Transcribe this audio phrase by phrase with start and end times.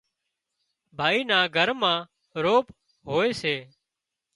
[0.97, 1.93] ڀائي نو گھر ما
[2.43, 2.65] روڀ
[3.09, 3.55] هوئي سي